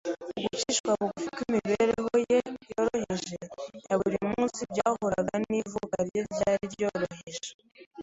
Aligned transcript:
Ugucishwa 0.37 0.89
bugufi 0.99 1.29
kw’imibereho 1.35 2.11
ye 2.29 2.39
yoroheje 2.71 3.35
ya 3.87 3.95
buri 3.99 4.17
munsi 4.29 4.59
byahuraga 4.71 5.33
n’ivuka 5.49 5.97
rye 6.07 6.21
ryari 6.31 6.65
ryoroheje 6.73 7.49